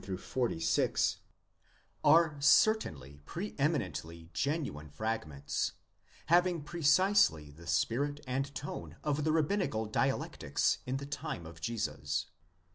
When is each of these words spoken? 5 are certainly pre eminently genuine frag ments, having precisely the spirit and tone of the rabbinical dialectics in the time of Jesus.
5 0.01 1.17
are 2.03 2.35
certainly 2.39 3.21
pre 3.23 3.53
eminently 3.59 4.31
genuine 4.33 4.89
frag 4.89 5.27
ments, 5.27 5.73
having 6.25 6.63
precisely 6.63 7.51
the 7.51 7.67
spirit 7.67 8.19
and 8.25 8.55
tone 8.55 8.97
of 9.03 9.23
the 9.23 9.31
rabbinical 9.31 9.85
dialectics 9.85 10.79
in 10.87 10.97
the 10.97 11.05
time 11.05 11.45
of 11.45 11.61
Jesus. 11.61 12.25